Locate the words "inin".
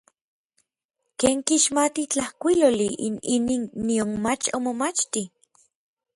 3.35-3.63